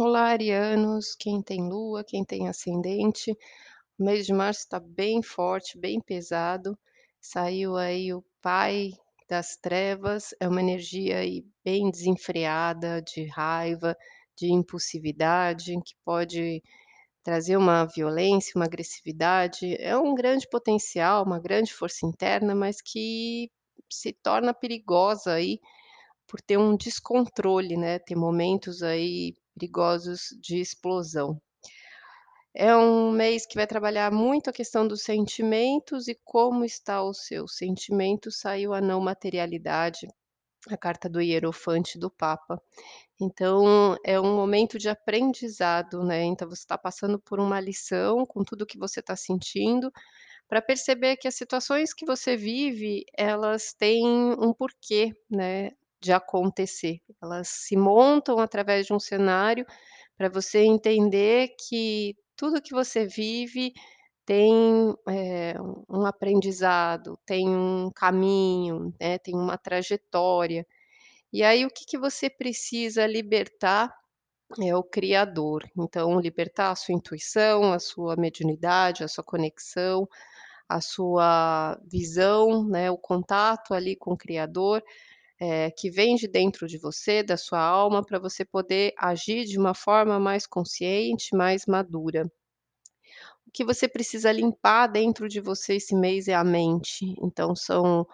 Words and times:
Olá, 0.00 0.26
arianos, 0.28 1.16
quem 1.18 1.42
tem 1.42 1.68
lua, 1.68 2.04
quem 2.04 2.24
tem 2.24 2.48
ascendente. 2.48 3.32
O 3.98 4.04
mês 4.04 4.26
de 4.26 4.32
março 4.32 4.60
está 4.60 4.78
bem 4.78 5.20
forte, 5.22 5.76
bem 5.76 6.00
pesado. 6.00 6.78
Saiu 7.20 7.76
aí 7.76 8.14
o 8.14 8.24
pai 8.40 8.92
das 9.28 9.56
trevas, 9.56 10.32
é 10.38 10.46
uma 10.46 10.60
energia 10.60 11.18
aí 11.18 11.44
bem 11.64 11.90
desenfreada, 11.90 13.02
de 13.02 13.26
raiva, 13.26 13.96
de 14.36 14.52
impulsividade, 14.52 15.74
que 15.84 15.96
pode 16.04 16.62
trazer 17.24 17.56
uma 17.56 17.84
violência, 17.84 18.52
uma 18.54 18.66
agressividade. 18.66 19.74
É 19.80 19.98
um 19.98 20.14
grande 20.14 20.48
potencial, 20.48 21.24
uma 21.24 21.40
grande 21.40 21.74
força 21.74 22.06
interna, 22.06 22.54
mas 22.54 22.80
que 22.80 23.50
se 23.90 24.12
torna 24.12 24.54
perigosa 24.54 25.32
aí 25.32 25.58
por 26.28 26.40
ter 26.40 26.56
um 26.56 26.76
descontrole, 26.76 27.76
né, 27.76 27.98
ter 27.98 28.14
momentos 28.14 28.82
aí 28.82 29.34
perigosos 29.58 30.28
de 30.40 30.60
explosão. 30.60 31.40
É 32.54 32.74
um 32.74 33.10
mês 33.10 33.46
que 33.46 33.56
vai 33.56 33.66
trabalhar 33.66 34.10
muito 34.10 34.48
a 34.48 34.52
questão 34.52 34.86
dos 34.86 35.02
sentimentos 35.02 36.08
e 36.08 36.18
como 36.24 36.64
está 36.64 37.02
o 37.02 37.12
seu 37.12 37.46
sentimento, 37.46 38.30
saiu 38.30 38.72
a 38.72 38.80
não 38.80 39.00
materialidade, 39.00 40.08
a 40.68 40.76
carta 40.76 41.08
do 41.08 41.20
hierofante 41.20 41.98
do 41.98 42.10
papa. 42.10 42.60
Então, 43.20 43.96
é 44.04 44.20
um 44.20 44.34
momento 44.36 44.78
de 44.78 44.88
aprendizado, 44.88 46.04
né, 46.04 46.24
então 46.24 46.48
você 46.48 46.62
está 46.62 46.78
passando 46.78 47.20
por 47.20 47.40
uma 47.40 47.60
lição 47.60 48.26
com 48.26 48.44
tudo 48.44 48.66
que 48.66 48.78
você 48.78 49.00
está 49.00 49.16
sentindo, 49.16 49.90
para 50.48 50.62
perceber 50.62 51.16
que 51.16 51.28
as 51.28 51.36
situações 51.36 51.94
que 51.94 52.06
você 52.06 52.36
vive, 52.36 53.04
elas 53.16 53.74
têm 53.74 54.06
um 54.06 54.52
porquê, 54.54 55.12
né, 55.30 55.72
de 56.00 56.12
acontecer. 56.12 57.00
Elas 57.22 57.48
se 57.48 57.76
montam 57.76 58.38
através 58.38 58.86
de 58.86 58.92
um 58.92 59.00
cenário, 59.00 59.66
para 60.16 60.28
você 60.28 60.60
entender 60.60 61.50
que 61.68 62.16
tudo 62.36 62.62
que 62.62 62.72
você 62.74 63.06
vive 63.06 63.72
tem, 64.26 64.94
eh, 65.08 65.54
um 65.88 66.06
aprendizado, 66.06 67.18
tem 67.26 67.48
um 67.48 67.90
caminho, 67.94 68.94
né, 69.00 69.18
tem 69.18 69.34
uma 69.34 69.58
trajetória. 69.58 70.66
E 71.32 71.42
aí 71.44 71.64
o 71.66 71.70
que 71.70 71.84
que 71.86 71.98
você 71.98 72.30
precisa 72.30 73.06
libertar 73.06 73.94
é 74.62 74.74
o 74.76 74.82
criador. 74.82 75.64
Então 75.78 76.20
libertar 76.20 76.70
a 76.72 76.76
sua 76.76 76.94
intuição, 76.94 77.72
a 77.72 77.78
sua 77.78 78.16
mediunidade, 78.16 79.04
a 79.04 79.08
sua 79.08 79.24
conexão, 79.24 80.08
a 80.68 80.80
sua 80.80 81.78
visão, 81.90 82.66
né, 82.68 82.90
o 82.90 82.98
contato 82.98 83.74
ali 83.74 83.96
com 83.96 84.12
o 84.14 84.18
criador, 84.18 84.82
eh, 85.40 85.70
que 85.72 85.90
vem 85.90 86.16
de 86.16 86.28
dentro 86.28 86.66
de 86.68 86.78
você, 86.78 87.22
da 87.22 87.36
sua 87.36 87.60
alma, 87.60 88.04
para 88.04 88.18
você 88.18 88.44
poder 88.44 88.92
agir 88.98 89.44
de 89.46 89.58
uma 89.58 89.74
forma 89.74 90.18
mais 90.20 90.46
consciente, 90.46 91.34
mais 91.36 91.66
madura. 91.66 92.30
O 93.46 93.50
que 93.50 93.64
você 93.64 93.88
precisa 93.88 94.30
limpar 94.32 94.86
dentro 94.88 95.28
de 95.28 95.40
você 95.40 95.76
esse 95.76 95.94
mês 95.94 96.28
é 96.28 96.34
a 96.34 96.44
mente, 96.44 97.14
então 97.22 97.54
são 97.56 98.06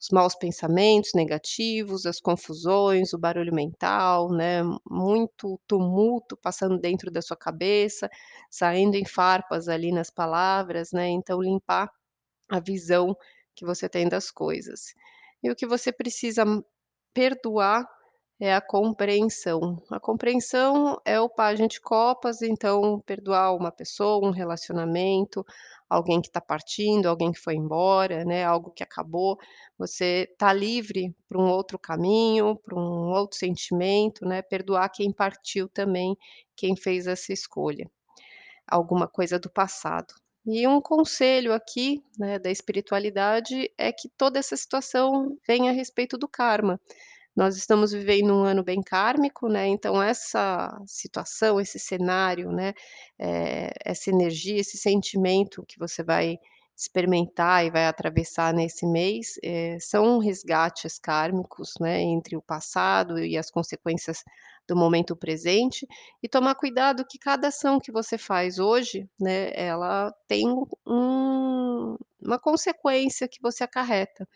os 0.00 0.08
maus 0.10 0.34
pensamentos 0.34 1.10
negativos, 1.14 2.06
as 2.06 2.20
confusões, 2.20 3.12
o 3.12 3.18
barulho 3.18 3.54
mental, 3.54 4.30
né, 4.32 4.62
muito 4.90 5.60
tumulto 5.66 6.36
passando 6.36 6.78
dentro 6.78 7.10
da 7.10 7.20
sua 7.22 7.36
cabeça, 7.36 8.08
saindo 8.50 8.96
em 8.96 9.04
farpas 9.04 9.68
ali 9.68 9.92
nas 9.92 10.10
palavras, 10.10 10.90
né, 10.92 11.08
então 11.08 11.40
limpar 11.42 11.90
a 12.50 12.60
visão 12.60 13.16
que 13.54 13.64
você 13.66 13.88
tem 13.88 14.08
das 14.08 14.30
coisas. 14.30 14.94
E 15.42 15.50
o 15.50 15.56
que 15.56 15.66
você 15.66 15.92
precisa 15.92 16.44
perdoar 17.14 17.86
é 18.40 18.54
a 18.54 18.60
compreensão. 18.60 19.76
A 19.90 20.00
compreensão 20.00 20.98
é 21.04 21.20
o 21.20 21.28
pajem 21.28 21.68
de 21.68 21.80
copas, 21.80 22.40
então 22.42 23.00
perdoar 23.06 23.54
uma 23.54 23.70
pessoa, 23.70 24.26
um 24.26 24.30
relacionamento, 24.32 25.44
alguém 25.88 26.20
que 26.22 26.28
está 26.28 26.40
partindo, 26.40 27.06
alguém 27.06 27.32
que 27.32 27.38
foi 27.40 27.54
embora, 27.54 28.24
né, 28.24 28.44
algo 28.44 28.70
que 28.72 28.82
acabou, 28.82 29.38
você 29.78 30.26
está 30.32 30.52
livre 30.52 31.14
para 31.28 31.38
um 31.38 31.50
outro 31.50 31.78
caminho, 31.78 32.56
para 32.56 32.78
um 32.78 33.10
outro 33.12 33.38
sentimento, 33.38 34.24
né, 34.26 34.40
perdoar 34.42 34.88
quem 34.90 35.12
partiu 35.12 35.68
também, 35.68 36.16
quem 36.56 36.74
fez 36.76 37.06
essa 37.06 37.32
escolha, 37.32 37.90
alguma 38.68 39.08
coisa 39.08 39.38
do 39.38 39.50
passado. 39.50 40.14
E 40.46 40.66
um 40.66 40.80
conselho 40.80 41.52
aqui, 41.52 42.02
né, 42.18 42.38
da 42.38 42.50
espiritualidade, 42.50 43.70
é 43.76 43.92
que 43.92 44.08
toda 44.16 44.38
essa 44.38 44.56
situação 44.56 45.36
vem 45.46 45.68
a 45.68 45.72
respeito 45.72 46.16
do 46.16 46.26
karma. 46.26 46.80
Nós 47.36 47.56
estamos 47.56 47.92
vivendo 47.92 48.34
um 48.34 48.44
ano 48.44 48.62
bem 48.64 48.82
kármico, 48.82 49.48
né, 49.48 49.66
então 49.68 50.02
essa 50.02 50.70
situação, 50.86 51.60
esse 51.60 51.78
cenário, 51.78 52.52
né, 52.52 52.74
eh, 53.18 53.72
essa 53.84 54.10
energia, 54.10 54.60
esse 54.60 54.78
sentimento 54.78 55.64
que 55.68 55.78
você 55.78 56.02
vai 56.04 56.38
experimentar 56.80 57.64
e 57.66 57.70
vai 57.70 57.86
atravessar 57.86 58.52
nesse 58.54 58.86
mês, 58.86 59.34
eh, 59.44 59.78
são 59.80 60.18
resgates 60.18 60.98
kármicos, 60.98 61.74
né, 61.80 62.00
entre 62.02 62.36
o 62.36 62.42
passado 62.42 63.18
e 63.18 63.36
as 63.38 63.50
consequências 63.50 64.24
do 64.68 64.76
momento 64.76 65.16
presente, 65.16 65.86
e 66.22 66.28
tomar 66.28 66.54
cuidado 66.54 67.04
que 67.08 67.18
cada 67.18 67.48
ação 67.48 67.80
que 67.80 67.92
você 67.92 68.16
faz 68.18 68.58
hoje, 68.58 69.08
né, 69.20 69.50
ela 69.54 70.12
tem 70.28 70.44
um 70.86 71.96
uma 72.22 72.38
consequência 72.38 73.26
que 73.28 73.40
você 73.42 73.64
acarreta. 73.64 74.28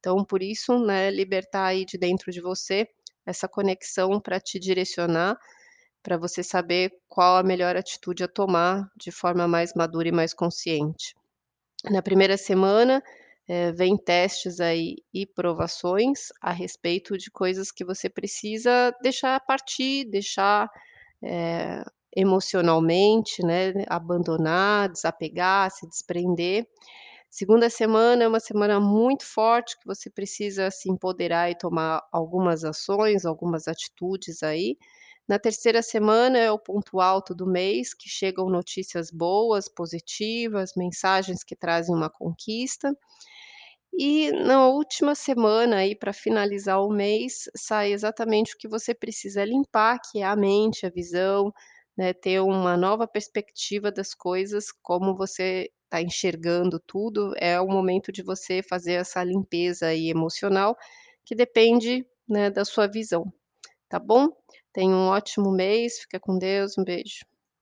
Então 0.00 0.24
por 0.24 0.42
isso, 0.42 0.78
né, 0.80 1.10
libertar 1.10 1.66
aí 1.66 1.84
de 1.86 1.98
dentro 1.98 2.32
de 2.32 2.40
você, 2.40 2.88
essa 3.26 3.48
conexão 3.48 4.20
para 4.20 4.40
te 4.40 4.58
direcionar, 4.60 5.38
para 6.02 6.18
você 6.18 6.42
saber 6.44 6.92
qual 7.08 7.36
a 7.38 7.42
melhor 7.44 7.76
atitude 7.76 8.24
a 8.24 8.28
tomar 8.28 8.88
de 8.96 9.10
forma 9.12 9.48
mais 9.48 9.74
madura 9.74 10.08
e 10.08 10.12
mais 10.12 10.34
consciente. 10.34 11.14
Na 11.88 12.02
primeira 12.02 12.36
semana, 12.36 13.02
eh, 13.48 13.72
vem 13.72 13.96
testes 13.96 14.60
aí 14.60 14.96
e 15.14 15.26
provações 15.26 16.28
a 16.40 16.52
respeito 16.52 17.16
de 17.16 17.30
coisas 17.30 17.70
que 17.72 17.84
você 17.84 18.08
precisa 18.08 18.94
deixar 19.02 19.40
partir, 19.40 20.04
deixar, 20.04 20.68
eh, 21.22 21.82
emocionalmente, 22.16 23.42
né, 23.44 23.72
abandonar, 23.88 24.90
desapegar, 24.90 25.70
se 25.70 25.88
desprender. 25.88 26.66
Segunda 27.30 27.70
semana 27.70 28.24
é 28.24 28.28
uma 28.28 28.40
semana 28.40 28.80
muito 28.80 29.24
forte 29.26 29.78
que 29.78 29.86
você 29.86 30.10
precisa 30.10 30.70
se 30.70 30.90
empoderar 30.90 31.50
e 31.50 31.56
tomar 31.58 32.02
algumas 32.12 32.64
ações, 32.64 33.24
algumas 33.26 33.68
atitudes 33.68 34.42
aí. 34.42 34.76
Na 35.30 35.38
terceira 35.38 35.80
semana 35.80 36.36
é 36.38 36.50
o 36.50 36.58
ponto 36.58 37.00
alto 37.00 37.32
do 37.36 37.46
mês, 37.46 37.94
que 37.94 38.08
chegam 38.08 38.50
notícias 38.50 39.12
boas, 39.12 39.68
positivas, 39.68 40.72
mensagens 40.76 41.44
que 41.44 41.54
trazem 41.54 41.94
uma 41.94 42.10
conquista. 42.10 42.92
E 43.92 44.32
na 44.32 44.66
última 44.66 45.14
semana 45.14 45.76
aí 45.76 45.94
para 45.94 46.12
finalizar 46.12 46.82
o 46.82 46.90
mês, 46.90 47.48
sai 47.56 47.92
exatamente 47.92 48.56
o 48.56 48.58
que 48.58 48.66
você 48.66 48.92
precisa 48.92 49.44
limpar, 49.44 50.00
que 50.00 50.18
é 50.18 50.24
a 50.24 50.34
mente, 50.34 50.84
a 50.84 50.90
visão, 50.90 51.52
né, 51.96 52.12
ter 52.12 52.40
uma 52.40 52.76
nova 52.76 53.06
perspectiva 53.06 53.92
das 53.92 54.12
coisas, 54.12 54.72
como 54.82 55.16
você 55.16 55.70
está 55.84 56.02
enxergando 56.02 56.80
tudo, 56.84 57.32
é 57.36 57.60
o 57.60 57.68
momento 57.68 58.10
de 58.10 58.24
você 58.24 58.64
fazer 58.64 58.94
essa 58.94 59.22
limpeza 59.22 59.86
aí 59.86 60.10
emocional, 60.10 60.76
que 61.24 61.36
depende, 61.36 62.04
né, 62.28 62.50
da 62.50 62.64
sua 62.64 62.88
visão, 62.88 63.32
tá 63.88 63.98
bom? 64.00 64.28
Tenha 64.72 64.94
um 64.96 65.08
ótimo 65.08 65.52
mês, 65.52 65.98
fica 66.00 66.18
com 66.20 66.38
Deus, 66.38 66.76
um 66.78 66.84
beijo. 66.84 67.24